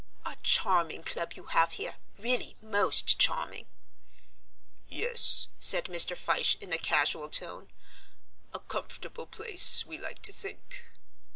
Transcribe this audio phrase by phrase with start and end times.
[0.25, 3.67] "A charming club you have here, really most charming."
[4.89, 6.17] "Yes," said Mr.
[6.17, 7.69] Fyshe, in a casual tone,
[8.51, 10.85] "a comfortable place, we like to think."